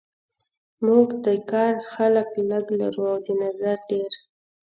موږ 0.85 1.07
د 1.25 1.27
کار 1.51 1.73
خلک 1.91 2.29
لږ 2.49 2.65
لرو 2.79 3.03
او 3.13 3.17
د 3.25 3.27
نظر 3.41 3.77
ډیر 3.89 4.11